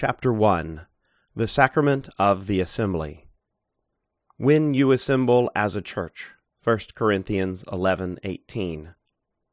[0.00, 0.86] Chapter 1
[1.36, 3.26] The Sacrament of the Assembly.
[4.38, 6.32] When you assemble as a church.
[6.64, 8.94] 1 Corinthians 11:18.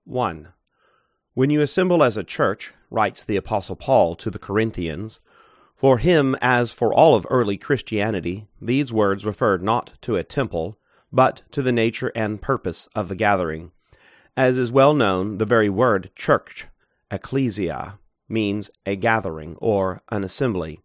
[0.05, 0.53] 1.
[1.33, 5.19] When you assemble as a church, writes the Apostle Paul to the Corinthians,
[5.75, 10.79] for him, as for all of early Christianity, these words refer not to a temple,
[11.11, 13.73] but to the nature and purpose of the gathering.
[14.37, 16.67] As is well known, the very word church,
[17.11, 20.79] ecclesia, means a gathering or an assembly,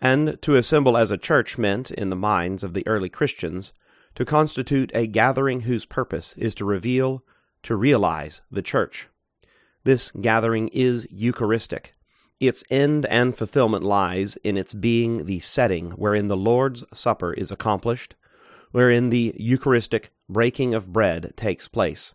[0.00, 3.72] and to assemble as a church meant, in the minds of the early Christians,
[4.14, 7.24] to constitute a gathering whose purpose is to reveal,
[7.62, 9.08] to realize the church.
[9.84, 11.94] This gathering is Eucharistic.
[12.40, 17.50] Its end and fulfillment lies in its being the setting wherein the Lord's Supper is
[17.50, 18.14] accomplished,
[18.70, 22.14] wherein the Eucharistic breaking of bread takes place.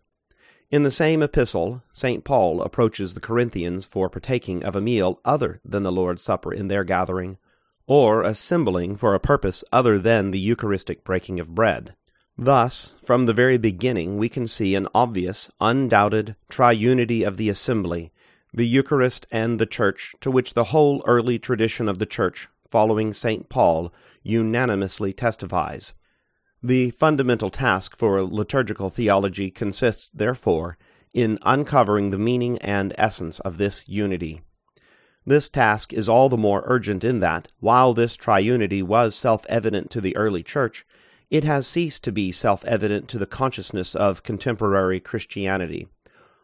[0.74, 2.24] In the same epistle, St.
[2.24, 6.68] Paul approaches the Corinthians for partaking of a meal other than the Lord's Supper in
[6.68, 7.38] their gathering,
[7.86, 11.94] or assembling for a purpose other than the Eucharistic breaking of bread.
[12.40, 18.12] Thus, from the very beginning, we can see an obvious, undoubted triunity of the assembly,
[18.52, 23.14] the Eucharist and the Church, to which the whole early tradition of the Church, following
[23.14, 23.48] St.
[23.48, 23.94] Paul,
[24.24, 25.94] unanimously testifies.
[26.66, 30.78] The fundamental task for liturgical theology consists, therefore,
[31.14, 34.44] in uncovering the meaning and essence of this unity.
[35.26, 39.90] This task is all the more urgent in that, while this triunity was self evident
[39.90, 40.86] to the early Church,
[41.30, 45.90] it has ceased to be self evident to the consciousness of contemporary Christianity.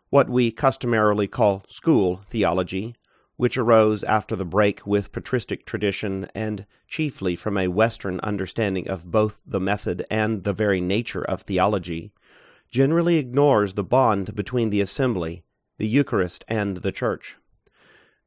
[0.09, 2.93] What we customarily call school theology,
[3.39, 9.09] which arose after the break with patristic tradition and chiefly from a Western understanding of
[9.09, 12.11] both the method and the very nature of theology,
[12.69, 15.41] generally ignores the bond between the assembly,
[15.77, 17.37] the Eucharist, and the Church.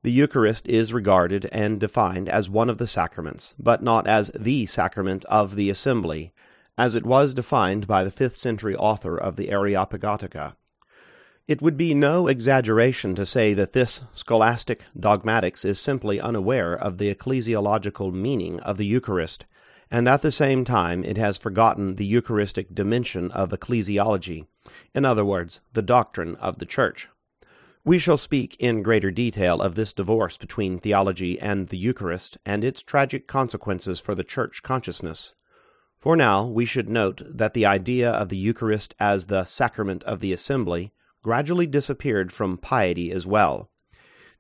[0.03, 4.65] The Eucharist is regarded and defined as one of the sacraments, but not as the
[4.65, 6.33] sacrament of the assembly,
[6.79, 10.55] as it was defined by the fifth century author of the Areopagitica.
[11.49, 16.99] It would be no exaggeration to say that this scholastic dogmatics is simply unaware of
[16.99, 19.45] the ecclesiological meaning of the Eucharist,
[19.91, 24.47] and at the same time it has forgotten the Eucharistic dimension of ecclesiology,
[24.95, 27.09] in other words, the doctrine of the Church.
[27.85, 32.63] We shall speak in greater detail of this divorce between theology and the Eucharist and
[32.63, 35.35] its tragic consequences for the Church consciousness.
[35.99, 40.21] For now, we should note that the idea of the Eucharist as the sacrament of
[40.21, 40.93] the assembly
[41.23, 43.71] gradually disappeared from piety as well.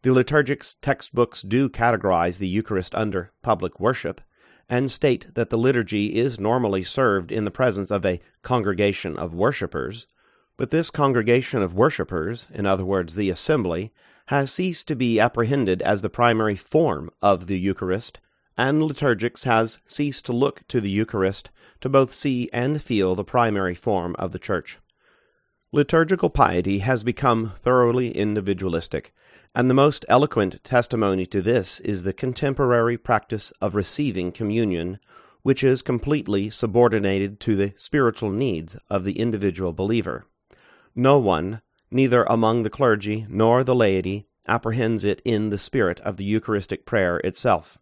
[0.02, 4.20] The liturgics textbooks do categorize the Eucharist under public worship,
[4.68, 9.34] and state that the liturgy is normally served in the presence of a congregation of
[9.34, 10.06] worshippers,
[10.56, 13.92] but this congregation of worshippers, in other words, the assembly,
[14.26, 18.18] has ceased to be apprehended as the primary form of the Eucharist,
[18.56, 21.50] and liturgics has ceased to look to the Eucharist
[21.80, 24.78] to both see and feel the primary form of the Church.
[25.74, 29.14] Liturgical piety has become thoroughly individualistic,
[29.54, 34.98] and the most eloquent testimony to this is the contemporary practice of receiving communion,
[35.40, 40.26] which is completely subordinated to the spiritual needs of the individual believer.
[40.94, 46.18] No one, neither among the clergy nor the laity, apprehends it in the spirit of
[46.18, 47.78] the Eucharistic prayer itself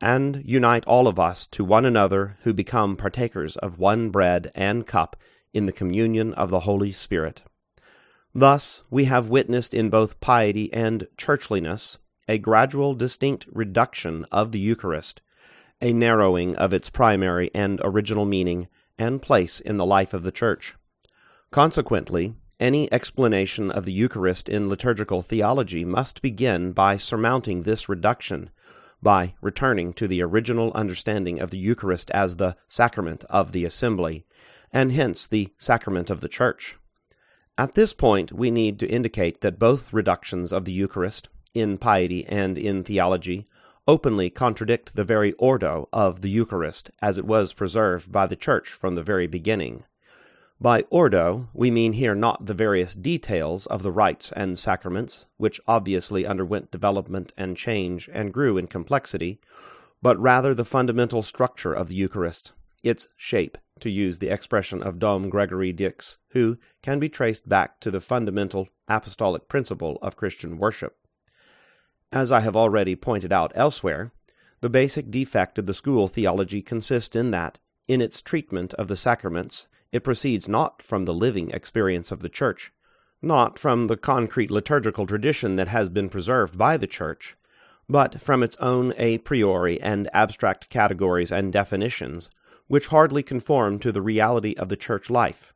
[0.00, 4.86] and unite all of us to one another who become partakers of one bread and
[4.86, 5.16] cup
[5.52, 7.42] in the communion of the Holy Spirit.
[8.34, 14.60] Thus, we have witnessed in both piety and churchliness a gradual distinct reduction of the
[14.60, 15.20] Eucharist,
[15.80, 18.68] a narrowing of its primary and original meaning
[18.98, 20.76] and place in the life of the Church.
[21.50, 28.50] Consequently, any explanation of the Eucharist in liturgical theology must begin by surmounting this reduction
[29.02, 34.26] by returning to the original understanding of the Eucharist as the sacrament of the assembly,
[34.72, 36.76] and hence the sacrament of the Church.
[37.58, 42.24] At this point, we need to indicate that both reductions of the Eucharist, in piety
[42.26, 43.46] and in theology,
[43.86, 48.68] openly contradict the very ordo of the Eucharist as it was preserved by the Church
[48.68, 49.84] from the very beginning.
[50.60, 55.60] By ordo, we mean here not the various details of the rites and sacraments, which
[55.66, 59.40] obviously underwent development and change and grew in complexity,
[60.02, 62.52] but rather the fundamental structure of the Eucharist,
[62.82, 67.80] its shape, to use the expression of Dom Gregory Dix, who can be traced back
[67.80, 70.96] to the fundamental apostolic principle of Christian worship.
[72.12, 74.12] As I have already pointed out elsewhere,
[74.60, 78.96] the basic defect of the school theology consists in that, in its treatment of the
[78.96, 82.72] sacraments, it proceeds not from the living experience of the Church,
[83.22, 87.36] not from the concrete liturgical tradition that has been preserved by the Church,
[87.88, 92.30] but from its own a priori and abstract categories and definitions,
[92.70, 95.52] which hardly conform to the reality of the church life.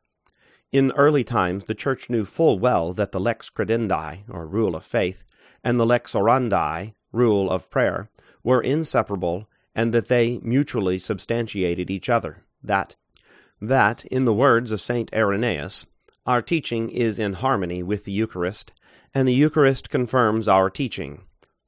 [0.73, 4.83] In early times, the church knew full well that the lex credendi, or rule of
[4.83, 5.23] faith,
[5.63, 8.09] and the lex orandi, rule of prayer,
[8.43, 12.43] were inseparable, and that they mutually substantiated each other.
[12.61, 12.97] That,
[13.61, 15.85] that, in the words of Saint Irenaeus,
[16.25, 18.73] our teaching is in harmony with the Eucharist,
[19.13, 21.21] and the Eucharist confirms our teaching.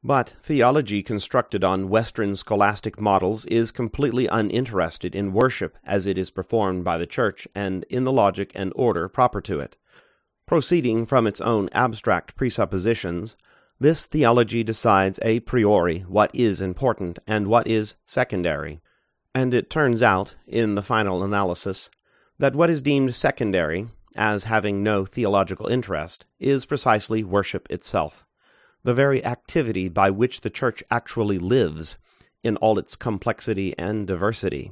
[0.08, 6.32] But theology constructed on Western scholastic models is completely uninterested in worship as it is
[6.32, 9.76] performed by the Church and in the logic and order proper to it.
[10.46, 13.36] Proceeding from its own abstract presuppositions,
[13.82, 18.80] this theology decides a priori what is important and what is secondary,
[19.36, 21.90] and it turns out, in the final analysis,
[22.40, 28.26] that what is deemed secondary as having no theological interest, is precisely worship itself,
[28.88, 31.98] the very activity by which the Church actually lives
[32.42, 34.72] in all its complexity and diversity.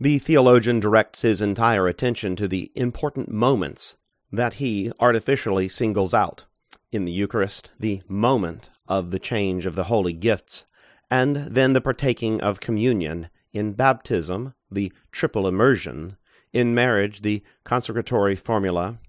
[0.00, 3.98] The theologian directs his entire attention to the important moments
[4.32, 6.46] that he artificially singles out.
[6.90, 10.64] In the Eucharist, the moment of the change of the holy gifts,
[11.10, 16.16] and then the partaking of communion, in baptism, the triple immersion,
[16.54, 19.00] in marriage, the consecratory formula,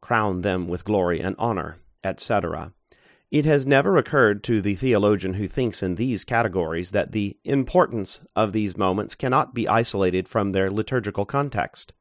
[0.00, 2.72] crown them with glory and honor, etc.
[3.32, 8.20] It has never occurred to the theologian who thinks in these categories that the importance
[8.36, 11.94] of these moments cannot be isolated from their liturgical context.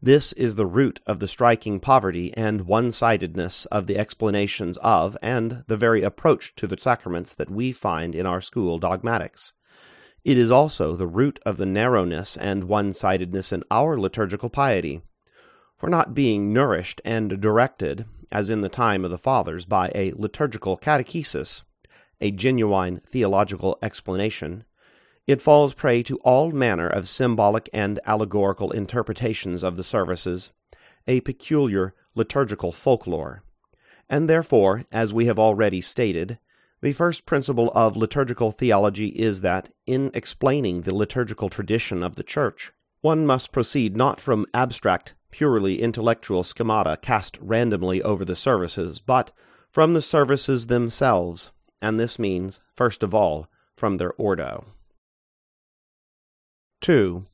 [0.00, 5.18] This is the root of the striking poverty and one sidedness of the explanations of
[5.20, 9.52] and the very approach to the sacraments that we find in our school dogmatics.
[10.24, 15.02] It is also the root of the narrowness and one sidedness in our liturgical piety.
[15.76, 20.12] For not being nourished and directed, as in the time of the Fathers, by a
[20.16, 21.62] liturgical catechesis,
[22.20, 24.64] a genuine theological explanation,
[25.28, 30.52] it falls prey to all manner of symbolic and allegorical interpretations of the services,
[31.06, 33.44] a peculiar liturgical folklore.
[34.10, 36.38] And therefore, as we have already stated,
[36.82, 42.24] the first principle of liturgical theology is that, in explaining the liturgical tradition of the
[42.24, 49.00] Church, one must proceed not from abstract, purely intellectual schemata cast randomly over the services,
[49.00, 49.32] but
[49.68, 51.50] from the services themselves,
[51.82, 54.64] and this means, first of all, from their ordo.
[56.82, 57.24] 2.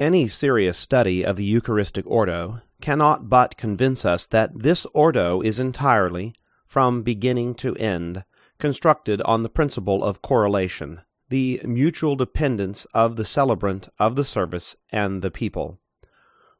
[0.00, 5.60] Any serious study of the Eucharistic Ordo cannot but convince us that this Ordo is
[5.60, 6.34] entirely,
[6.66, 8.24] from beginning to end,
[8.58, 14.74] constructed on the principle of correlation, the mutual dependence of the celebrant of the service
[14.90, 15.78] and the people.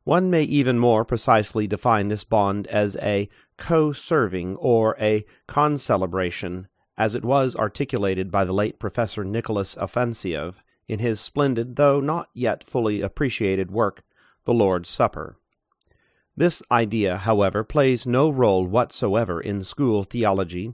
[0.08, 3.28] One may even more precisely define this bond as a
[3.58, 10.62] co serving or a concelebration, as it was articulated by the late Professor Nicholas Afanasieff
[10.88, 14.02] in his splendid, though not yet fully appreciated work,
[14.46, 15.36] The Lord's Supper.
[16.34, 20.72] This idea, however, plays no role whatsoever in school theology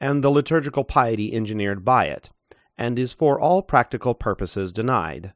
[0.00, 2.30] and the liturgical piety engineered by it,
[2.76, 5.34] and is for all practical purposes denied.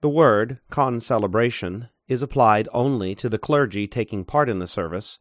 [0.00, 5.20] The word concelebration is applied only to the clergy taking part in the service,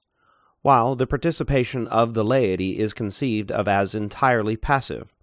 [0.64, 5.14] while the participation of the laity is conceived of as entirely passive.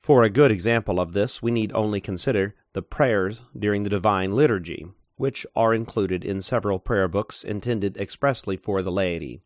[0.00, 4.32] For a good example of this, we need only consider the prayers during the Divine
[4.34, 9.42] Liturgy, which are included in several prayer books intended expressly for the laity.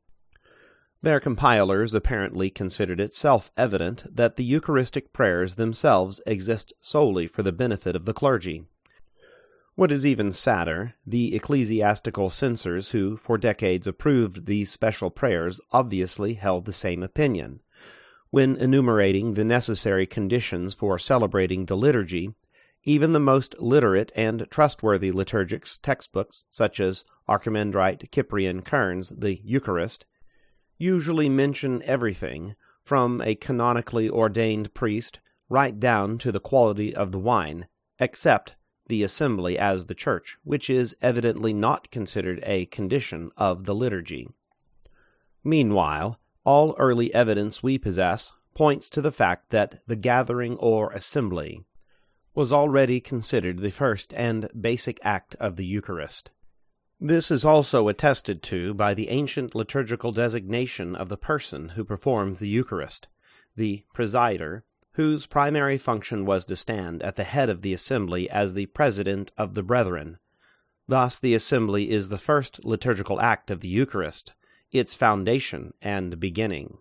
[1.02, 7.42] Their compilers apparently considered it self evident that the Eucharistic prayers themselves exist solely for
[7.42, 8.64] the benefit of the clergy.
[9.78, 16.34] What is even sadder, the ecclesiastical censors who for decades approved these special prayers obviously
[16.34, 17.60] held the same opinion.
[18.30, 22.34] When enumerating the necessary conditions for celebrating the liturgy,
[22.82, 30.06] even the most literate and trustworthy liturgics textbooks, such as Archimandrite Cyprian Kern's The Eucharist,
[30.76, 37.20] usually mention everything, from a canonically ordained priest right down to the quality of the
[37.20, 37.68] wine,
[38.00, 38.56] except
[38.88, 44.28] the assembly as the church, which is evidently not considered a condition of the liturgy.
[45.44, 51.64] Meanwhile, all early evidence we possess points to the fact that the gathering or assembly
[52.34, 56.30] was already considered the first and basic act of the Eucharist.
[57.00, 62.40] This is also attested to by the ancient liturgical designation of the person who performs
[62.40, 63.06] the Eucharist,
[63.54, 64.62] the presider,
[64.98, 69.30] whose primary function was to stand at the head of the assembly as the president
[69.38, 70.18] of the brethren.
[70.88, 74.34] Thus, the assembly is the first liturgical act of the Eucharist,
[74.72, 76.78] its foundation and beginning.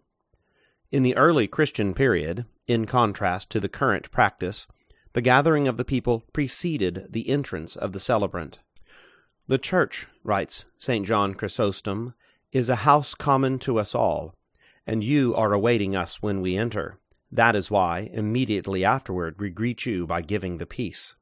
[0.91, 4.65] In the early Christian period, in contrast to the current practice,
[5.13, 8.57] the gathering of the people preceded the entrance of the celebrant.
[9.45, 11.05] The church, writes St.
[11.05, 12.15] John Chrysostom,
[12.51, 14.33] is a house common to us all,
[14.87, 16.97] and you are awaiting us when we enter.
[17.31, 21.15] That is why, immediately afterward, we greet you by giving the peace.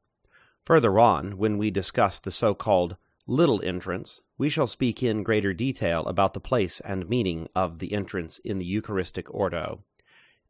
[0.63, 2.97] Further on, when we discuss the so called
[3.27, 7.93] little entrance, we shall speak in greater detail about the place and meaning of the
[7.93, 9.83] entrance in the Eucharistic Ordo.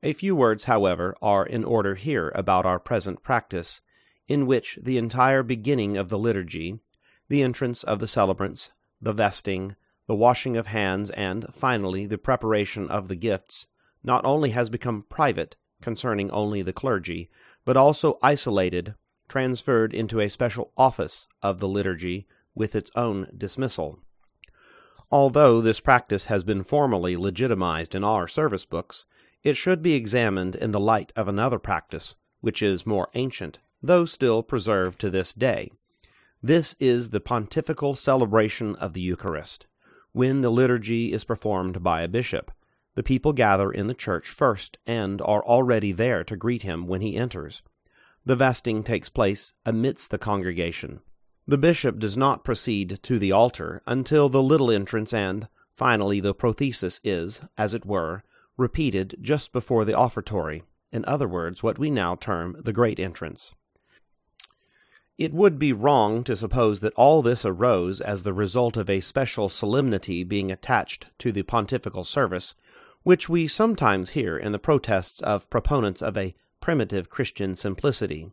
[0.03, 3.81] A few words, however, are in order here about our present practice,
[4.27, 6.79] in which the entire beginning of the liturgy,
[7.29, 8.71] the entrance of the celebrants,
[9.01, 9.75] the vesting,
[10.07, 13.67] the washing of hands, and, finally, the preparation of the gifts,
[14.05, 17.29] not only has become private, concerning only the clergy,
[17.65, 18.93] but also isolated
[19.27, 23.99] transferred into a special office of the liturgy with its own dismissal.
[25.11, 29.05] Although this practice has been formally legitimized in our service books,
[29.43, 34.05] it should be examined in the light of another practice, which is more ancient, though
[34.05, 35.71] still preserved to this day.
[36.41, 39.65] This is the pontifical celebration of the Eucharist,
[40.11, 42.51] when the liturgy is performed by a bishop.
[42.95, 47.01] The people gather in the church first and are already there to greet him when
[47.01, 47.61] he enters.
[48.25, 51.01] The vesting takes place amidst the congregation.
[51.45, 56.33] The bishop does not proceed to the altar until the little entrance and, finally, the
[56.33, 58.23] prothesis is, as it were,
[58.57, 63.53] repeated just before the offertory, in other words, what we now term the great entrance.
[65.17, 69.01] It would be wrong to suppose that all this arose as the result of a
[69.01, 72.55] special solemnity being attached to the pontifical service,
[73.05, 78.31] which we sometimes hear in the protests of proponents of a primitive Christian simplicity.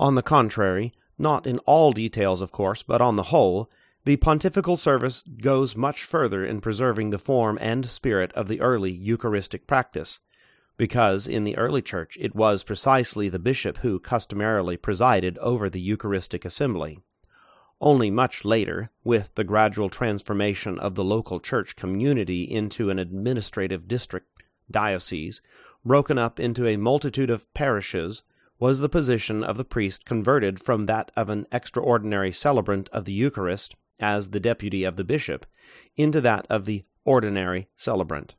[0.00, 3.70] On the contrary, not in all details, of course, but on the whole,
[4.04, 8.90] the pontifical service goes much further in preserving the form and spirit of the early
[8.90, 10.18] Eucharistic practice,
[10.76, 15.80] because in the early Church it was precisely the bishop who customarily presided over the
[15.80, 16.98] Eucharistic assembly.
[17.84, 23.88] Only much later, with the gradual transformation of the local church community into an administrative
[23.88, 25.42] district diocese,
[25.84, 28.22] broken up into a multitude of parishes,
[28.60, 33.12] was the position of the priest converted from that of an extraordinary celebrant of the
[33.12, 35.44] Eucharist, as the deputy of the bishop,
[35.96, 38.36] into that of the ordinary celebrant.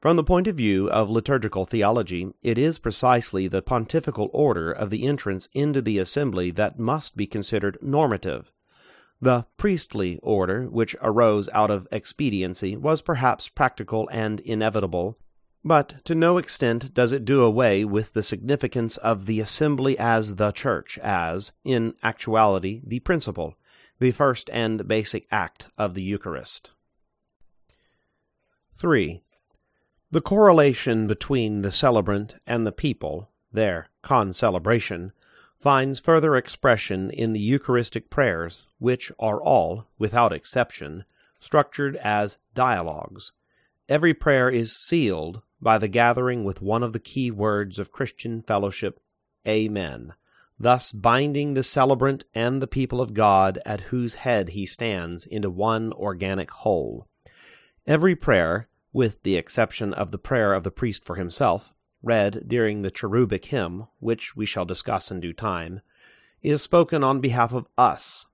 [0.00, 4.90] From the point of view of liturgical theology, it is precisely the pontifical order of
[4.90, 8.52] the entrance into the assembly that must be considered normative.
[9.20, 15.18] The priestly order, which arose out of expediency, was perhaps practical and inevitable,
[15.64, 20.36] but to no extent does it do away with the significance of the assembly as
[20.36, 23.56] the church, as, in actuality, the principle,
[23.98, 26.70] the first and basic act of the Eucharist.
[28.76, 29.20] 3.
[30.12, 35.12] The correlation between the celebrant and the people, their concelebration,
[35.60, 41.04] finds further expression in the Eucharistic prayers, which are all, without exception,
[41.40, 43.32] structured as dialogues.
[43.88, 48.42] Every prayer is sealed by the gathering with one of the key words of Christian
[48.42, 49.00] fellowship,
[49.46, 50.12] Amen,
[50.58, 55.50] thus binding the celebrant and the people of God at whose head he stands into
[55.50, 57.08] one organic whole.
[57.86, 62.82] Every prayer, with the exception of the prayer of the priest for himself, read during
[62.82, 65.80] the cherubic hymn, which we shall discuss in due time,
[66.42, 68.26] is spoken on behalf of us.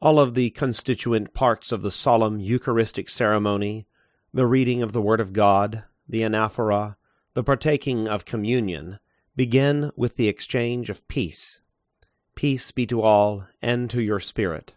[0.00, 3.86] All of the constituent parts of the solemn Eucharistic ceremony,
[4.32, 6.96] the reading of the Word of God, the anaphora,
[7.34, 8.98] the partaking of communion,
[9.36, 11.60] begin with the exchange of peace.
[12.34, 14.74] Peace be to all, and to your spirit.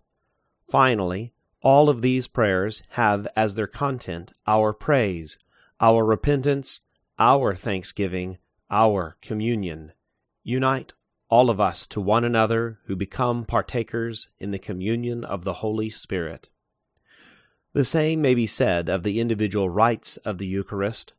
[0.70, 5.38] Finally, all of these prayers have as their content our praise,
[5.80, 6.82] our repentance,
[7.20, 8.38] our thanksgiving,
[8.70, 9.92] our communion.
[10.44, 10.94] Unite
[11.30, 15.90] all of us to one another who become partakers in the communion of the Holy
[15.90, 16.50] Spirit.
[17.74, 21.14] The same may be said of the individual rites of the Eucharist,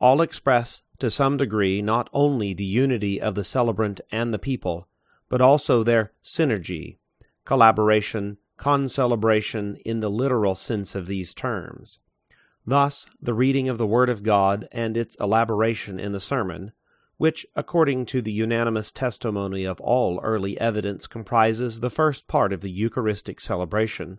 [0.00, 4.86] all express to some degree not only the unity of the celebrant and the people,
[5.28, 6.98] but also their synergy,
[7.44, 11.98] collaboration, concelebration in the literal sense of these terms.
[12.68, 16.72] Thus, the reading of the Word of God and its elaboration in the sermon,
[17.16, 22.60] which, according to the unanimous testimony of all early evidence, comprises the first part of
[22.60, 24.18] the Eucharistic celebration,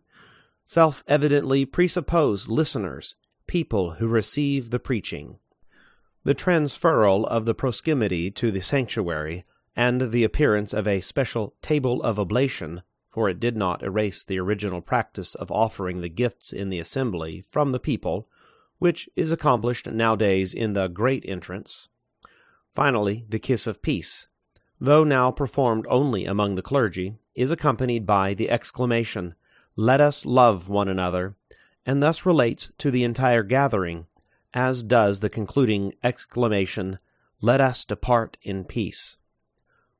[0.65, 3.15] self evidently presuppose listeners,
[3.45, 5.37] people who receive the preaching.
[6.23, 12.01] The transferal of the proskomedia to the sanctuary, and the appearance of a special table
[12.01, 16.71] of oblation, for it did not erase the original practice of offering the gifts in
[16.71, 18.27] the assembly from the people,
[18.79, 21.89] which is accomplished nowadays in the great entrance.
[22.73, 24.27] Finally, the kiss of peace,
[24.79, 29.35] though now performed only among the clergy, is accompanied by the exclamation,
[29.75, 31.35] Let us love one another,
[31.85, 34.07] and thus relates to the entire gathering,
[34.53, 36.99] as does the concluding exclamation,
[37.41, 39.17] Let us depart in peace.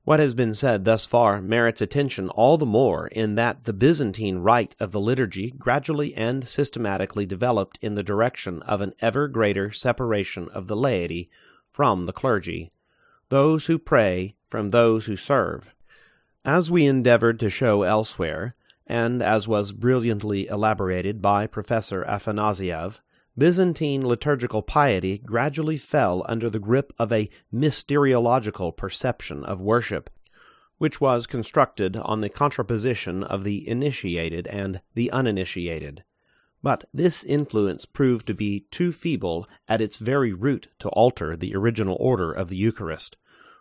[0.09, 4.39] What has been said thus far merits attention all the more in that the Byzantine
[4.39, 9.71] rite of the liturgy gradually and systematically developed in the direction of an ever greater
[9.71, 11.29] separation of the laity
[11.69, 12.71] from the clergy,
[13.29, 15.75] those who pray from those who serve.
[16.43, 18.55] As we endeavored to show elsewhere,
[18.87, 22.99] and as was brilliantly elaborated by Professor Afanasiev,
[23.39, 30.09] Byzantine liturgical piety gradually fell under the grip of a mysteriological perception of worship,
[30.77, 36.03] which was constructed on the contraposition of the initiated and the uninitiated.
[36.61, 41.55] But this influence proved to be too feeble at its very root to alter the
[41.55, 43.15] original order of the Eucharist,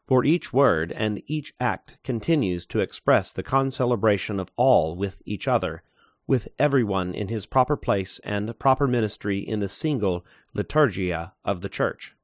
[0.08, 5.46] for each word and each act continues to express the concelebration of all with each
[5.46, 5.84] other,
[6.28, 11.68] with everyone in his proper place and proper ministry in the single liturgia of the
[11.68, 12.14] Church.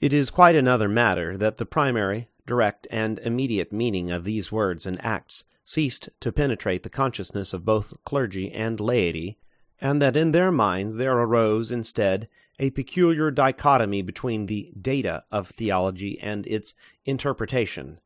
[0.00, 4.84] It is quite another matter that the primary, direct, and immediate meaning of these words
[4.84, 9.38] and acts ceased to penetrate the consciousness of both clergy and laity,
[9.80, 12.28] and that in their minds there arose instead
[12.58, 18.00] a peculiar dichotomy between the data of theology and its interpretation.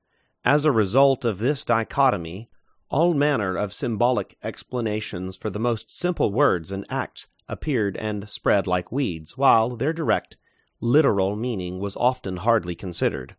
[0.44, 2.50] As a result of this dichotomy,
[2.92, 8.66] all manner of symbolic explanations for the most simple words and acts appeared and spread
[8.66, 10.36] like weeds, while their direct,
[10.78, 13.34] literal meaning was often hardly considered.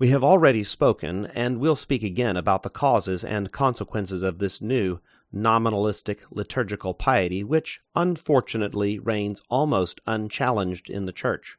[0.00, 4.60] We have already spoken, and will speak again about the causes and consequences of this
[4.60, 4.98] new,
[5.32, 11.56] nominalistic liturgical piety, which unfortunately reigns almost unchallenged in the Church.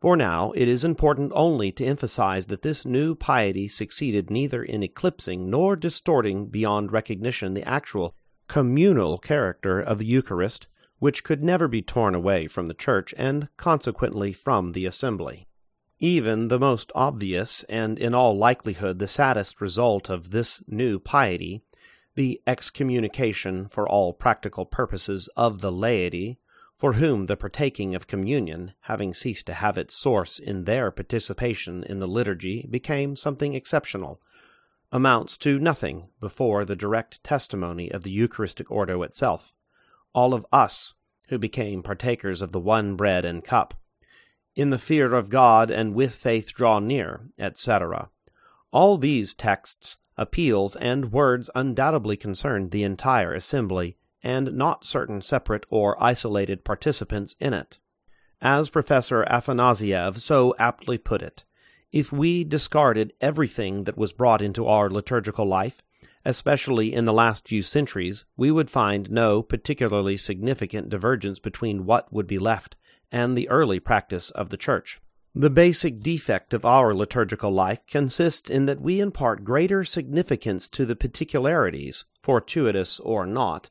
[0.00, 4.84] For now, it is important only to emphasize that this new piety succeeded neither in
[4.84, 8.14] eclipsing nor distorting beyond recognition the actual
[8.46, 10.68] communal character of the Eucharist,
[11.00, 15.48] which could never be torn away from the Church and consequently from the assembly.
[15.98, 21.64] Even the most obvious, and in all likelihood the saddest result of this new piety,
[22.14, 26.38] the excommunication for all practical purposes of the laity,
[26.78, 31.82] for whom the partaking of communion, having ceased to have its source in their participation
[31.82, 34.20] in the liturgy, became something exceptional,
[34.92, 39.52] amounts to nothing before the direct testimony of the Eucharistic ordo itself,
[40.14, 40.94] all of us
[41.28, 43.74] who became partakers of the one bread and cup,
[44.54, 48.08] in the fear of God and with faith draw near, etc.
[48.70, 55.64] All these texts, appeals, and words undoubtedly concern the entire assembly and not certain separate
[55.70, 57.78] or isolated participants in it.
[58.40, 61.44] As Professor Afanasiev so aptly put it,
[61.90, 65.82] if we discarded everything that was brought into our liturgical life,
[66.24, 72.12] especially in the last few centuries, we would find no particularly significant divergence between what
[72.12, 72.76] would be left
[73.10, 75.00] and the early practice of the Church.
[75.34, 80.84] The basic defect of our liturgical life consists in that we impart greater significance to
[80.84, 83.70] the particularities, fortuitous or not,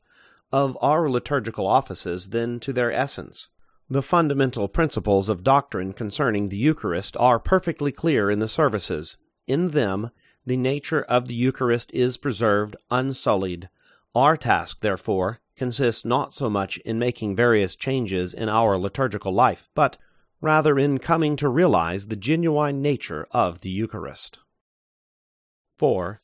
[0.52, 3.48] of our liturgical offices than to their essence.
[3.90, 9.16] The fundamental principles of doctrine concerning the Eucharist are perfectly clear in the services.
[9.46, 10.10] In them,
[10.44, 13.68] the nature of the Eucharist is preserved unsullied.
[14.14, 19.68] Our task, therefore, consists not so much in making various changes in our liturgical life,
[19.74, 19.96] but
[20.40, 24.38] rather in coming to realize the genuine nature of the Eucharist.
[25.78, 26.20] 4.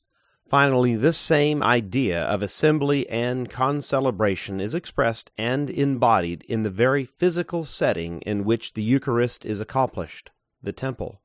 [0.48, 7.04] Finally, this same idea of assembly and concelebration is expressed and embodied in the very
[7.04, 10.30] physical setting in which the Eucharist is accomplished,
[10.62, 11.20] the temple.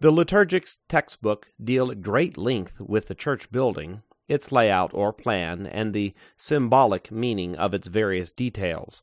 [0.00, 5.66] The liturgics textbook deal at great length with the church building, its layout or plan,
[5.66, 9.02] and the symbolic meaning of its various details.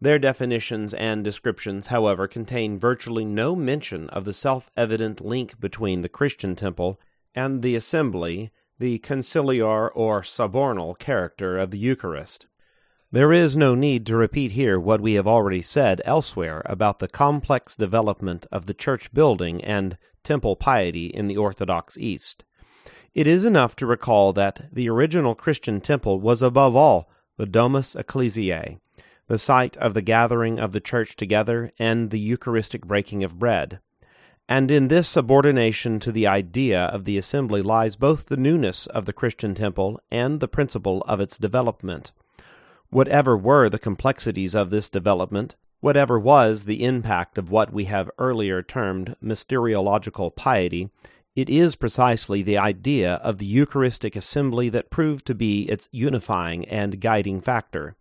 [0.00, 6.02] Their definitions and descriptions, however, contain virtually no mention of the self evident link between
[6.02, 7.00] the Christian temple
[7.34, 12.46] and the assembly the conciliar or sobornal character of the Eucharist.
[13.12, 17.08] There is no need to repeat here what we have already said elsewhere about the
[17.08, 22.44] complex development of the church building and temple piety in the Orthodox East.
[23.14, 27.08] It is enough to recall that the original Christian temple was above all
[27.38, 28.78] the Domus Ecclesiae,
[29.28, 33.80] the site of the gathering of the church together and the Eucharistic breaking of bread.
[34.48, 39.04] And in this subordination to the idea of the assembly lies both the newness of
[39.04, 42.12] the Christian temple and the principle of its development.
[42.90, 48.10] Whatever were the complexities of this development, Whatever was the impact of what we have
[48.18, 50.88] earlier termed mysteriological piety,
[51.34, 56.64] it is precisely the idea of the Eucharistic assembly that proved to be its unifying
[56.64, 57.94] and guiding factor.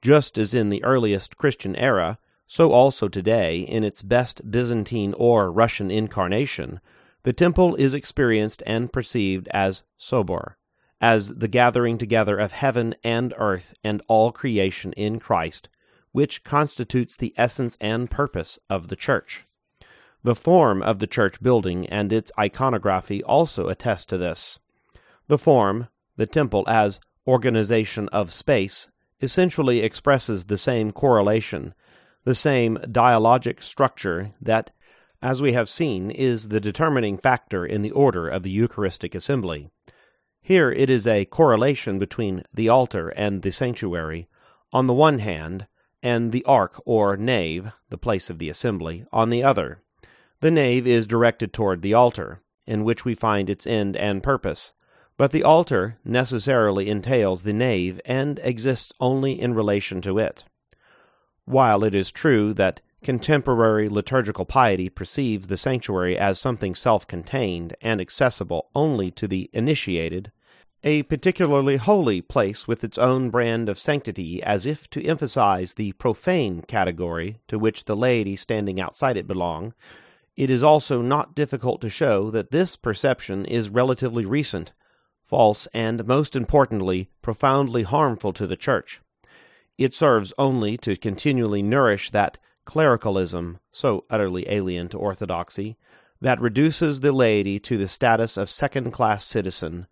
[0.00, 5.52] Just as in the earliest Christian era, so also today, in its best Byzantine or
[5.52, 6.80] Russian incarnation,
[7.22, 10.54] the temple is experienced and perceived as sobor,
[10.98, 15.68] as the gathering together of heaven and earth and all creation in Christ,
[16.12, 19.44] which constitutes the essence and purpose of the church.
[20.22, 24.58] The form of the church building and its iconography also attest to this.
[25.26, 28.88] The form, the temple as organization of space,
[29.20, 31.74] essentially expresses the same correlation,
[32.28, 34.70] the same dialogic structure that,
[35.22, 39.70] as we have seen, is the determining factor in the order of the Eucharistic assembly.
[40.42, 44.28] Here it is a correlation between the altar and the sanctuary,
[44.74, 45.68] on the one hand,
[46.02, 49.80] and the ark or nave, the place of the assembly, on the other.
[50.42, 54.74] The nave is directed toward the altar, in which we find its end and purpose,
[55.16, 60.44] but the altar necessarily entails the nave and exists only in relation to it.
[61.48, 67.74] While it is true that contemporary liturgical piety perceives the sanctuary as something self contained
[67.80, 70.30] and accessible only to the initiated,
[70.84, 75.92] a particularly holy place with its own brand of sanctity, as if to emphasize the
[75.92, 79.72] profane category to which the laity standing outside it belong,
[80.36, 84.74] it is also not difficult to show that this perception is relatively recent,
[85.24, 89.00] false, and, most importantly, profoundly harmful to the Church.
[89.78, 95.78] It serves only to continually nourish that clericalism, so utterly alien to orthodoxy,
[96.20, 99.86] that reduces the laity to the status of second class citizen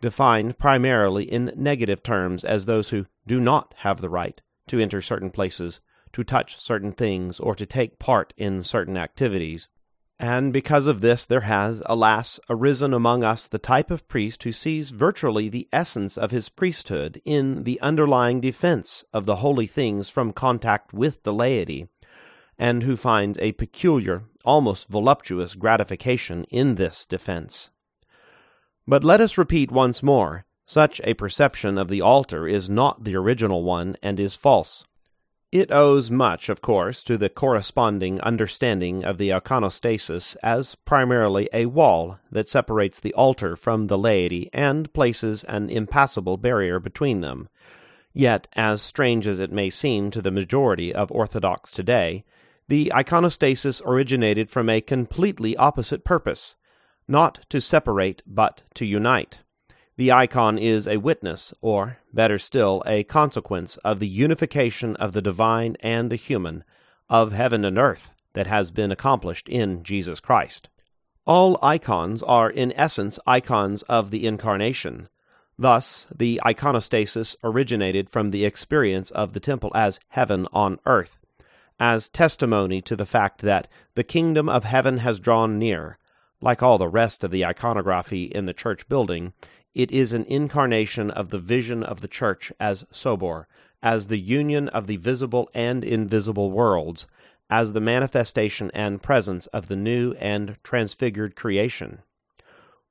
[0.00, 5.00] defined primarily in negative terms as those who do not have the right to enter
[5.00, 5.80] certain places,
[6.12, 9.68] to touch certain things, or to take part in certain activities.
[10.20, 14.50] And because of this, there has, alas, arisen among us the type of priest who
[14.50, 20.08] sees virtually the essence of his priesthood in the underlying defense of the holy things
[20.08, 21.86] from contact with the laity,
[22.58, 27.70] and who finds a peculiar, almost voluptuous gratification in this defense.
[28.88, 33.16] But let us repeat once more such a perception of the altar is not the
[33.16, 34.84] original one and is false.
[35.50, 41.64] It owes much, of course, to the corresponding understanding of the iconostasis as primarily a
[41.66, 47.48] wall that separates the altar from the laity and places an impassable barrier between them.
[48.12, 52.24] Yet, as strange as it may seem to the majority of Orthodox today,
[52.68, 56.56] the iconostasis originated from a completely opposite purpose
[57.08, 59.40] not to separate, but to unite.
[59.98, 65.20] The icon is a witness, or, better still, a consequence of the unification of the
[65.20, 66.62] divine and the human,
[67.10, 70.68] of heaven and earth, that has been accomplished in Jesus Christ.
[71.26, 75.08] All icons are in essence icons of the Incarnation.
[75.58, 81.18] Thus, the iconostasis originated from the experience of the temple as heaven on earth,
[81.80, 85.98] as testimony to the fact that the kingdom of heaven has drawn near,
[86.40, 89.32] like all the rest of the iconography in the church building,
[89.74, 93.46] it is an incarnation of the vision of the church as sobor,
[93.82, 97.06] as the union of the visible and invisible worlds,
[97.50, 102.00] as the manifestation and presence of the new and transfigured creation.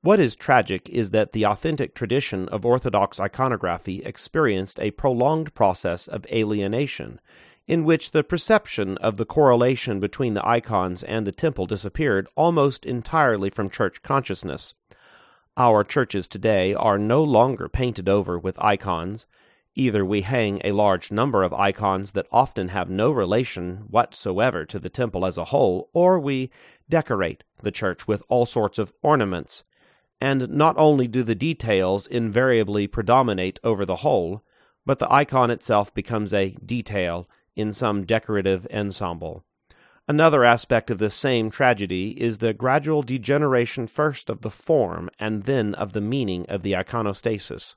[0.00, 6.06] What is tragic is that the authentic tradition of Orthodox iconography experienced a prolonged process
[6.06, 7.20] of alienation,
[7.66, 12.86] in which the perception of the correlation between the icons and the temple disappeared almost
[12.86, 14.74] entirely from church consciousness.
[15.60, 19.26] Our churches today are no longer painted over with icons.
[19.74, 24.78] Either we hang a large number of icons that often have no relation whatsoever to
[24.78, 26.52] the temple as a whole, or we
[26.88, 29.64] decorate the church with all sorts of ornaments.
[30.20, 34.44] And not only do the details invariably predominate over the whole,
[34.86, 39.44] but the icon itself becomes a detail in some decorative ensemble.
[40.10, 45.42] Another aspect of this same tragedy is the gradual degeneration first of the form and
[45.42, 47.74] then of the meaning of the iconostasis.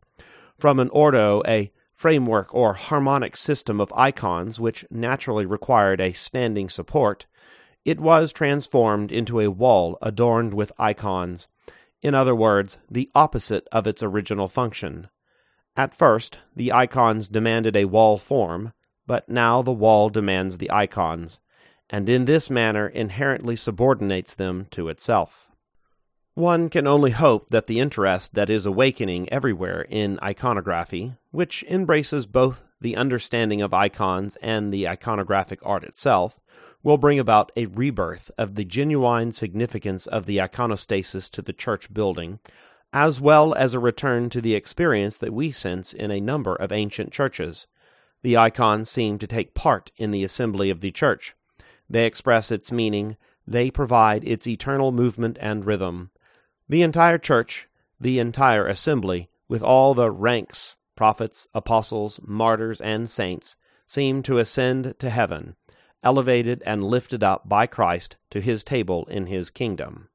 [0.58, 6.70] From an ordo, a framework or harmonic system of icons which naturally required a standing
[6.70, 7.26] support,
[7.84, 11.50] it was transformed into a wall adorned with icons,
[12.02, 15.10] in other words, the opposite of its original function.
[15.76, 18.72] At first, the icons demanded a wall form,
[19.06, 21.42] but now the wall demands the icons,
[21.92, 25.50] and in this manner inherently subordinates them to itself.
[26.34, 32.26] One can only hope that the interest that is awakening everywhere in iconography, which embraces
[32.26, 36.40] both the understanding of icons and the iconographic art itself,
[36.82, 41.94] will bring about a rebirth of the genuine significance of the iconostasis to the church
[41.94, 42.40] building,
[42.94, 46.72] as well as a return to the experience that we sense in a number of
[46.72, 47.68] ancient churches.
[48.24, 51.36] The icons seem to take part in the assembly of the church.
[51.92, 56.12] They express its meaning, they provide its eternal movement and rhythm.
[56.70, 57.68] The entire church,
[58.00, 64.96] the entire assembly, with all the ranks, prophets, apostles, martyrs, and saints, seem to ascend
[65.00, 65.58] to heaven,
[66.02, 70.08] elevated and lifted up by Christ to his table in his kingdom.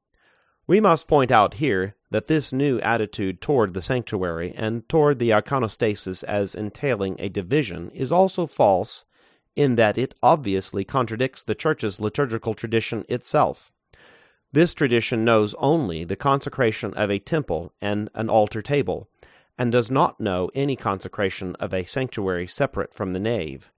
[0.65, 5.29] We must point out here that this new attitude toward the sanctuary and toward the
[5.29, 9.05] iconostasis as entailing a division is also false
[9.57, 13.73] in that it obviously contradicts the Church's liturgical tradition itself.
[14.53, 19.09] This tradition knows only the consecration of a temple and an altar table,
[19.57, 23.71] and does not know any consecration of a sanctuary separate from the nave.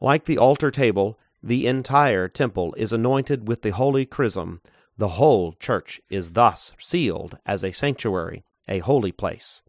[0.00, 4.60] Like the altar table, the entire temple is anointed with the holy chrism.
[4.98, 9.62] The whole church is thus sealed as a sanctuary, a holy place.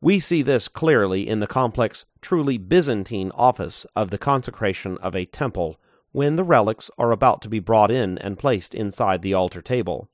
[0.00, 5.24] We see this clearly in the complex, truly Byzantine office of the consecration of a
[5.26, 5.78] temple
[6.12, 10.08] when the relics are about to be brought in and placed inside the altar table.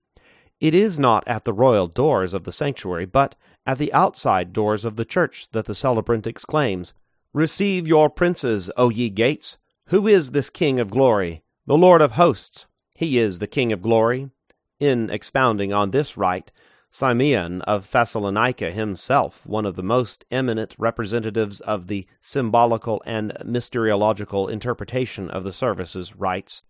[0.61, 3.35] It is not at the royal doors of the sanctuary, but
[3.67, 6.95] at the outside doors of the church that the celebrant exclaims,
[7.33, 9.59] Receive your princes, O ye gates!
[9.87, 11.43] Who is this King of glory?
[11.67, 12.67] The Lord of hosts!
[12.95, 14.31] He is the King of glory.
[14.79, 16.53] In expounding on this rite,
[16.95, 24.47] Simeon of Thessalonica himself, one of the most eminent representatives of the symbolical and mysteriological
[24.47, 26.63] interpretation of the services, writes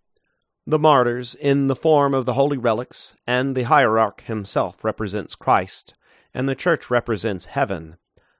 [0.66, 5.92] The martyrs, in the form of the holy relics, and the hierarch himself represents Christ,
[6.32, 7.98] and the church represents heaven.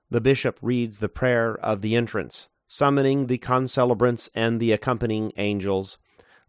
[0.09, 5.99] The bishop reads the prayer of the entrance, summoning the concelebrants and the accompanying angels.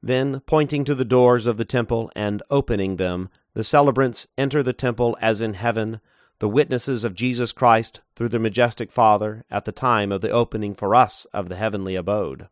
[0.01, 4.73] Then, pointing to the doors of the temple and opening them, the celebrants enter the
[4.73, 6.01] temple as in heaven,
[6.39, 10.75] the witnesses of Jesus Christ through the majestic Father at the time of the opening
[10.75, 12.49] for us of the heavenly abode.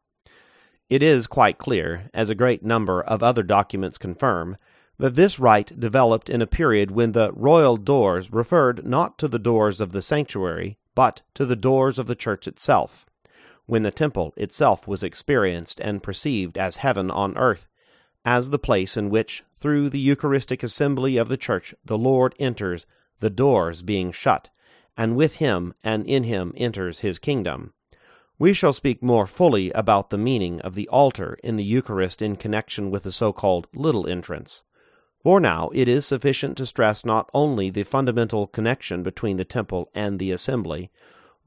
[0.90, 4.58] It is quite clear, as a great number of other documents confirm,
[4.98, 9.40] that this rite developed in a period when the royal doors referred not to the
[9.40, 13.06] doors of the sanctuary, but to the doors of the church itself,
[13.66, 17.66] when the temple itself was experienced and perceived as heaven on earth,
[18.26, 22.86] as the place in which, through the Eucharistic assembly of the Church, the Lord enters,
[23.20, 24.50] the doors being shut,
[24.98, 27.74] and with him and in him enters his kingdom.
[28.40, 32.36] We shall speak more fully about the meaning of the altar in the Eucharist in
[32.36, 34.64] connection with the so called little entrance.
[35.22, 39.90] For now it is sufficient to stress not only the fundamental connection between the temple
[39.96, 40.92] and the assembly,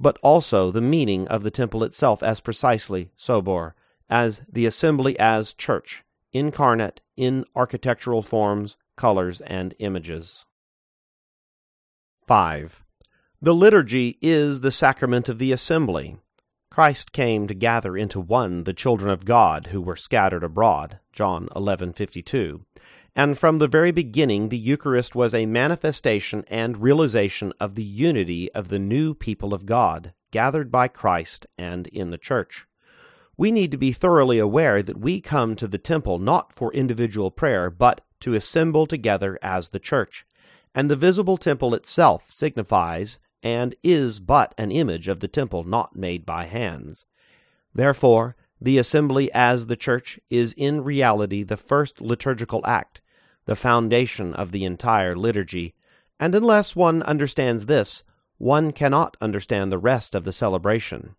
[0.01, 3.73] but also the meaning of the temple itself as precisely sobor,
[4.09, 6.05] as the assembly as church,
[6.37, 10.45] incarnate in architectural forms, colors, and images.
[12.27, 12.85] 5.
[13.41, 16.17] The liturgy is the sacrament of the assembly.
[16.71, 20.99] Christ came to gather into one the children of God who were scattered abroad.
[21.13, 22.65] John 11:52.
[23.15, 28.53] And from the very beginning the Eucharist was a manifestation and realization of the unity
[28.53, 32.67] of the new people of God, gathered by Christ and in the church
[33.37, 37.31] we need to be thoroughly aware that we come to the temple not for individual
[37.31, 40.27] prayer, but to assemble together as the church.
[40.75, 45.97] And the visible temple itself signifies and is but an image of the temple not
[45.97, 47.05] made by hands.
[47.75, 53.01] Therefore, the assembly as the church is in reality the first liturgical act,
[53.45, 55.75] the foundation of the entire liturgy,
[56.19, 58.03] and unless one understands this,
[58.39, 61.15] one cannot understand the rest of the celebration.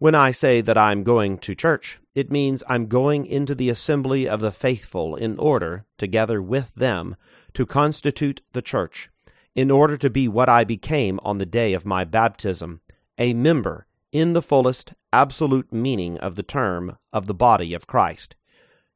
[0.00, 4.28] When I say that I'm going to church, it means I'm going into the assembly
[4.28, 7.16] of the faithful in order, together with them,
[7.54, 9.10] to constitute the church,
[9.56, 12.80] in order to be what I became on the day of my baptism,
[13.18, 18.36] a member, in the fullest, absolute meaning of the term, of the body of Christ.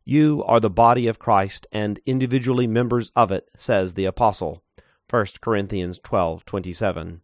[0.04, 4.62] You are the body of Christ and individually members of it, says the apostle.
[5.10, 7.22] 1 Corinthians 12:27.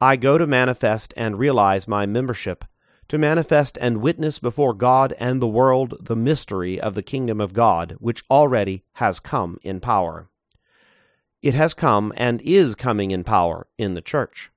[0.00, 2.64] I go to manifest and realize my membership
[3.08, 7.52] to manifest and witness before God and the world the mystery of the kingdom of
[7.52, 10.28] God, which already has come in power.
[11.42, 14.50] It has come and is coming in power in the church.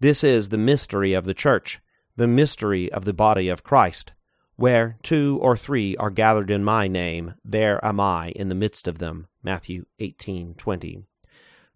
[0.00, 1.80] This is the mystery of the church,
[2.16, 4.12] the mystery of the body of Christ.
[4.56, 8.86] Where two or three are gathered in my name, there am I in the midst
[8.86, 9.26] of them.
[9.42, 11.04] Matthew 18:20.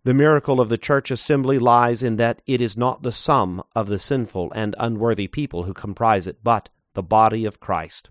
[0.08, 3.88] The miracle of the church assembly lies in that it is not the sum of
[3.88, 8.08] the sinful and unworthy people who comprise it, but the body of Christ.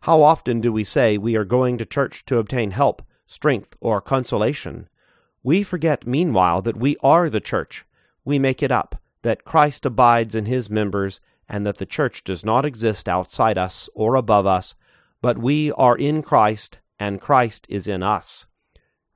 [0.00, 4.00] How often do we say we are going to church to obtain help, strength, or
[4.00, 4.88] consolation?
[5.44, 7.86] We forget meanwhile that we are the church.
[8.24, 12.44] We make it up, that Christ abides in his members, and that the church does
[12.44, 14.74] not exist outside us or above us,
[15.22, 18.46] but we are in Christ, and Christ is in us.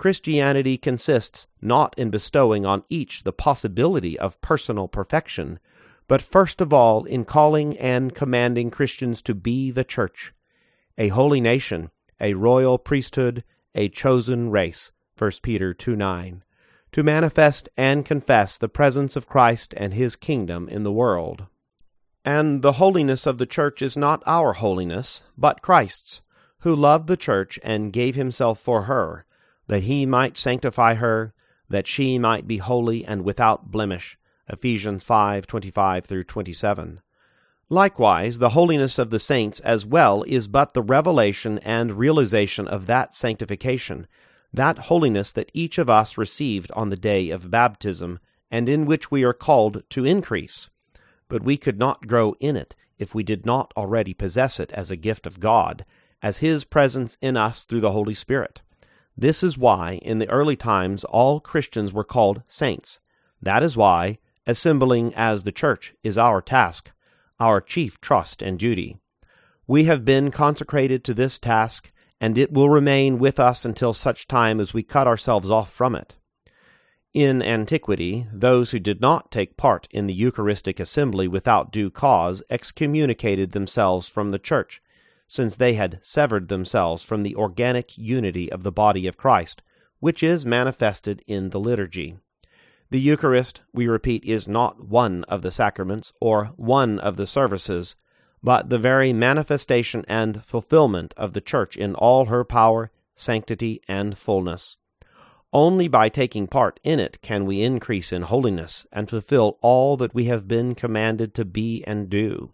[0.05, 5.59] Christianity consists not in bestowing on each the possibility of personal perfection,
[6.07, 10.35] but first of all in calling and commanding Christians to be the church,
[10.99, 11.91] a holy nation,
[12.21, 14.93] a royal priesthood, a chosen race.
[15.17, 16.45] 1 Peter 2 9.
[16.93, 21.47] To manifest and confess the presence of Christ and his kingdom in the world.
[22.27, 26.21] And the holiness of the church is not our holiness, but Christ's,
[26.59, 29.25] who loved the church and gave himself for her
[29.67, 31.33] that he might sanctify her,
[31.69, 34.19] that she might be holy and without blemish.
[34.49, 37.01] Ephesians 5:25 through 27.
[37.71, 42.87] Likewise, the holiness of the saints as well is but the revelation and realization of
[42.87, 44.07] that sanctification,
[44.53, 48.19] that holiness that each of us received on the day of baptism,
[48.51, 50.69] and in which we are called to increase.
[51.27, 54.91] But we could not grow in it if we did not already possess it as
[54.91, 55.87] a gift of God,
[56.23, 58.61] as His presence in us through the Holy Spirit.
[59.17, 63.01] This is why, in the early times, all Christians were called saints.
[63.41, 66.91] That is why, assembling as the church is our task,
[67.39, 68.99] our chief trust and duty.
[69.67, 74.27] We have been consecrated to this task, and it will remain with us until such
[74.27, 76.17] time as we cut ourselves off from it.
[77.13, 82.43] In antiquity, those who did not take part in the Eucharistic assembly without due cause
[82.51, 84.83] excommunicated themselves from the church
[85.27, 89.63] since they had severed themselves from the organic unity of the body of Christ,
[90.01, 92.17] which is manifested in the liturgy.
[92.91, 97.97] The Eucharist, we repeat, is not one of the sacraments or one of the services,
[98.43, 104.19] but the very manifestation and fulfillment of the Church in all her power, sanctity, and
[104.19, 104.77] fullness.
[105.53, 110.15] Only by taking part in it can we increase in holiness and fulfill all that
[110.15, 112.53] we have been commanded to be and do.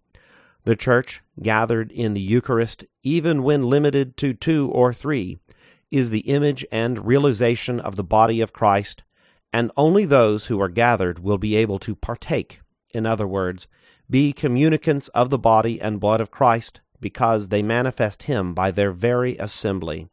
[0.65, 5.39] The Church, gathered in the Eucharist, even when limited to two or three,
[5.91, 9.03] is the image and realization of the body of Christ,
[9.55, 13.69] and only those who are gathered will be able to partake, in other words,
[14.09, 18.93] be communicants of the body and blood of Christ, because they manifest Him by their
[18.93, 20.09] very assembly.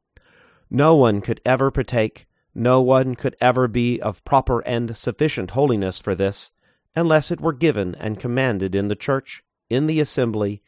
[0.70, 6.00] No one could ever partake, no one could ever be of proper and sufficient holiness
[6.00, 6.54] for this,
[6.96, 10.62] unless it were given and commanded in the Church in the assembly,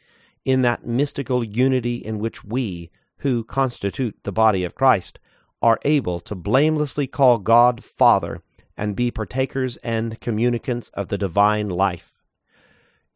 [0.45, 5.19] in that mystical unity in which we, who constitute the body of Christ,
[5.61, 8.41] are able to blamelessly call God Father
[8.77, 12.13] and be partakers and communicants of the divine life.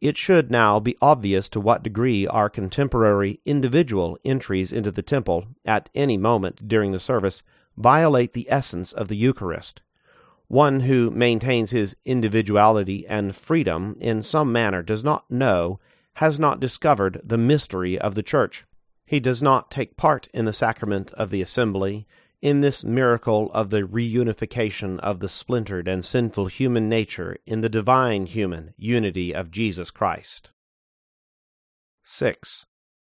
[0.00, 5.46] It should now be obvious to what degree our contemporary individual entries into the temple
[5.64, 7.42] at any moment during the service
[7.76, 9.80] violate the essence of the Eucharist.
[10.48, 15.80] One who maintains his individuality and freedom in some manner does not know,
[16.14, 18.64] has not discovered the mystery of the Church.
[19.06, 22.06] He does not take part in the sacrament of the assembly,
[22.40, 27.70] in this miracle of the reunification of the splintered and sinful human nature in the
[27.70, 30.50] divine human unity of Jesus Christ.
[32.02, 32.66] 6.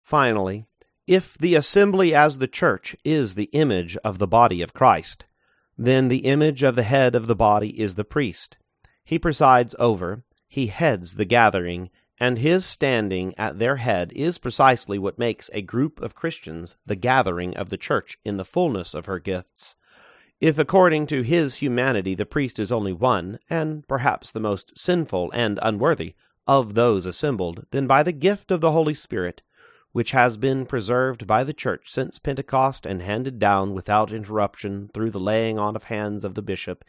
[0.03, 0.65] Finally,
[1.05, 5.25] if the assembly as the church is the image of the body of Christ,
[5.79, 8.57] then the image of the head of the body is the priest.
[9.05, 11.89] He presides over, he heads the gathering,
[12.19, 16.97] and his standing at their head is precisely what makes a group of Christians the
[16.97, 19.75] gathering of the church in the fullness of her gifts.
[20.41, 25.31] If according to his humanity the priest is only one, and perhaps the most sinful
[25.33, 26.15] and unworthy,
[26.45, 29.43] of those assembled, then by the gift of the Holy Spirit
[29.91, 35.11] which has been preserved by the Church since Pentecost and handed down without interruption through
[35.11, 36.85] the laying on of hands of the bishop,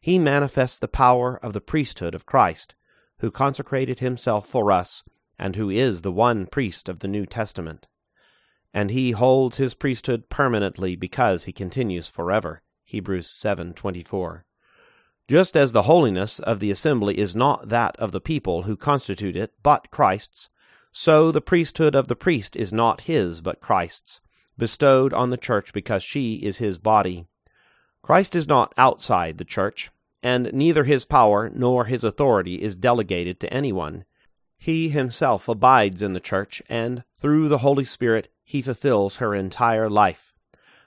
[0.00, 2.74] he manifests the power of the priesthood of Christ,
[3.18, 5.02] who consecrated himself for us,
[5.38, 7.86] and who is the one priest of the New Testament.
[8.72, 12.62] And he holds his priesthood permanently because he continues forever.
[12.84, 14.44] Hebrews 7:24.
[15.28, 19.36] Just as the holiness of the assembly is not that of the people who constitute
[19.36, 20.48] it, but Christ's,
[21.00, 24.20] so the priesthood of the priest is not his, but Christ's,
[24.58, 27.24] bestowed on the church because she is his body.
[28.02, 29.92] Christ is not outside the church,
[30.24, 34.06] and neither his power nor his authority is delegated to anyone.
[34.56, 39.88] He himself abides in the church, and through the Holy Spirit he fulfills her entire
[39.88, 40.34] life.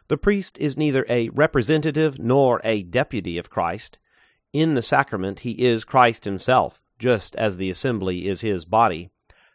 [0.09, 3.97] The priest is neither a representative nor a deputy of Christ.
[4.51, 9.09] In the sacrament he is Christ himself, just as the assembly is his body.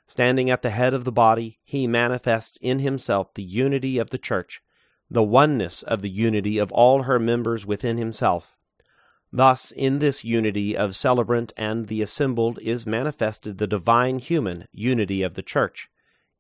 [0.09, 4.19] Standing at the head of the body, he manifests in himself the unity of the
[4.19, 4.63] church,
[5.11, 8.57] the oneness of the unity of all her members within himself.
[9.33, 15.23] Thus, in this unity of celebrant and the assembled is manifested the divine human unity
[15.23, 15.89] of the church,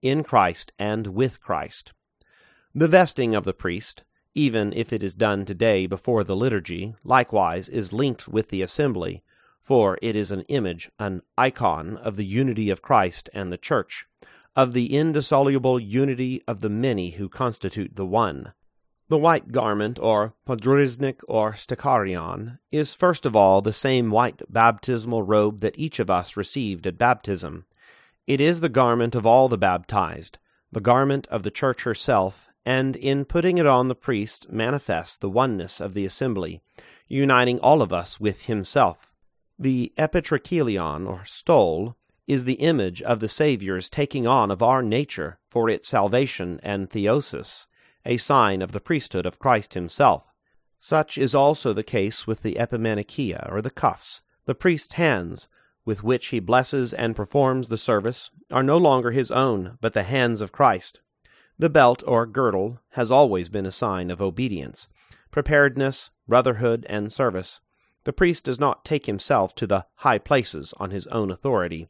[0.00, 1.92] in Christ and with Christ.
[2.74, 4.04] The vesting of the priest,
[4.34, 9.24] even if it is done today before the liturgy, likewise is linked with the assembly,
[9.66, 14.06] for it is an image, an icon of the unity of Christ and the Church,
[14.54, 18.52] of the indissoluble unity of the many who constitute the one.
[19.08, 25.24] The white garment, or podriznik or sticharion, is first of all the same white baptismal
[25.24, 27.66] robe that each of us received at baptism.
[28.28, 30.38] It is the garment of all the baptized,
[30.70, 35.28] the garment of the Church herself, and in putting it on the priest manifests the
[35.28, 36.60] oneness of the assembly,
[37.08, 39.05] uniting all of us with himself.
[39.58, 41.96] The epitrachelion, or stole,
[42.26, 46.90] is the image of the Saviour's taking on of our nature for its salvation and
[46.90, 47.66] theosis,
[48.04, 50.24] a sign of the priesthood of Christ himself.
[50.78, 54.20] Such is also the case with the epimanikia, or the cuffs.
[54.44, 55.48] The priest's hands,
[55.84, 60.02] with which he blesses and performs the service, are no longer his own, but the
[60.02, 61.00] hands of Christ.
[61.58, 64.88] The belt, or girdle, has always been a sign of obedience,
[65.30, 67.60] preparedness, brotherhood, and service.
[68.06, 71.88] The priest does not take himself to the high places on his own authority.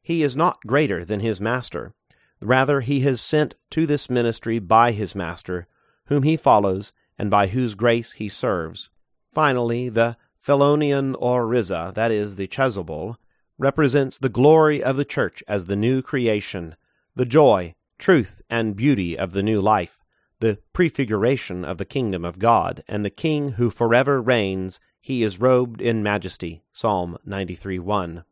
[0.00, 1.92] He is not greater than his master.
[2.40, 5.68] Rather, he is sent to this ministry by his master,
[6.06, 8.88] whom he follows and by whose grace he serves.
[9.34, 13.16] Finally, the Phelonion or Riza, that is, the chasuble,
[13.58, 16.76] represents the glory of the church as the new creation,
[17.14, 19.98] the joy, truth, and beauty of the new life,
[20.40, 25.40] the prefiguration of the kingdom of God, and the King who forever reigns he is
[25.40, 26.60] robed in majesty.
[26.70, 28.24] Psalm 93 1.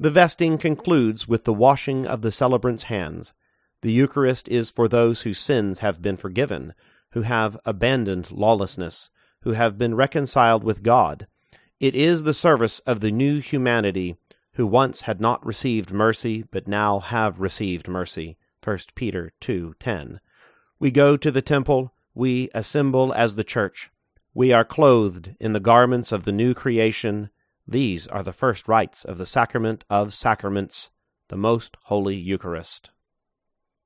[0.00, 3.32] The vesting concludes with the washing of the celebrant's hands.
[3.82, 6.74] The Eucharist is for those whose sins have been forgiven,
[7.10, 9.10] who have abandoned lawlessness,
[9.42, 11.28] who have been reconciled with God.
[11.78, 14.16] It is the service of the new humanity
[14.54, 18.36] who once had not received mercy but now have received mercy.
[18.64, 20.18] 1 Peter 2:10.
[20.80, 23.91] We go to the temple, we assemble as the church.
[24.34, 27.28] We are clothed in the garments of the new creation.
[27.68, 30.90] These are the first rites of the sacrament of sacraments,
[31.28, 32.90] the most holy Eucharist.